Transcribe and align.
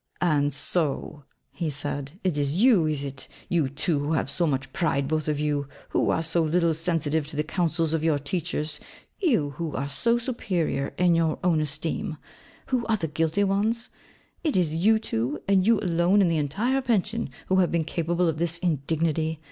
'And 0.19 0.51
so,' 0.51 1.25
he 1.51 1.69
said, 1.69 2.13
'it 2.23 2.35
is 2.35 2.55
you, 2.59 2.87
is 2.87 3.03
it; 3.03 3.27
you 3.49 3.69
two 3.69 3.99
who 3.99 4.13
have 4.13 4.31
so 4.31 4.47
much 4.47 4.73
pride, 4.73 5.07
both 5.07 5.27
of 5.27 5.39
you; 5.39 5.67
who 5.89 6.09
are 6.09 6.23
so 6.23 6.41
little 6.41 6.73
sensitive 6.73 7.27
to 7.27 7.35
the 7.35 7.43
counsels 7.43 7.93
of 7.93 8.03
your 8.03 8.17
teachers, 8.17 8.79
you, 9.19 9.51
who 9.57 9.73
are 9.75 9.89
so 9.89 10.17
superior 10.17 10.91
in 10.97 11.13
your 11.13 11.37
own 11.43 11.61
esteem, 11.61 12.17
who 12.69 12.83
are 12.87 12.97
the 12.97 13.07
guilty 13.07 13.43
ones? 13.43 13.89
It 14.43 14.57
is 14.57 14.73
you 14.73 14.97
two, 14.97 15.39
and 15.47 15.67
you 15.67 15.77
alone 15.79 16.19
in 16.23 16.29
the 16.29 16.39
entire 16.39 16.81
Pension, 16.81 17.29
who 17.45 17.57
have 17.57 17.71
been 17.71 17.83
capable 17.85 18.27
of 18.27 18.39
this 18.39 18.57
indignity? 18.57 19.39